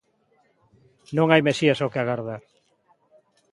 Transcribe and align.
Non 1.17 1.27
hai 1.29 1.41
mesías 1.47 1.79
ao 1.79 1.91
que 1.93 2.01
agardar. 2.01 2.41